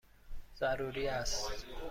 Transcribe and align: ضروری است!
ضروری 0.57 1.07
است! 1.07 1.51